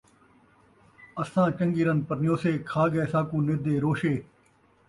[1.21, 4.13] اساں چنڳی رن پرنیوسے، کھا ڳئے ساکوں نت دے روشے